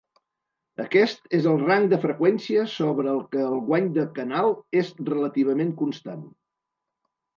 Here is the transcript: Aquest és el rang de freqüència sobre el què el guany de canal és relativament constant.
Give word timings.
Aquest 0.83 1.27
és 1.39 1.49
el 1.51 1.59
rang 1.65 1.83
de 1.91 1.99
freqüència 2.05 2.63
sobre 2.77 3.11
el 3.17 3.21
què 3.35 3.43
el 3.49 3.59
guany 3.69 3.91
de 3.99 4.07
canal 4.21 4.53
és 4.83 4.91
relativament 5.11 5.75
constant. 5.83 6.25